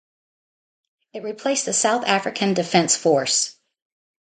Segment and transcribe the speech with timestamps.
[1.13, 3.55] It replaced the South African Defence Force.